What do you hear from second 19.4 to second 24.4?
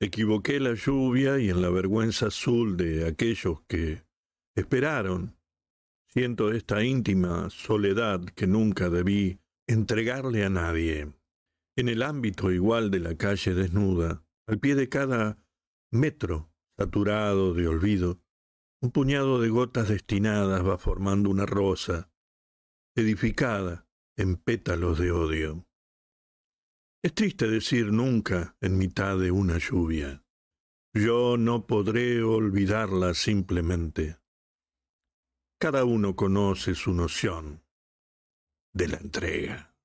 de gotas destinadas va formando una rosa, edificada en